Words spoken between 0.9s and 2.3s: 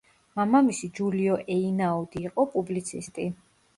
ჯულიო ეინაუდი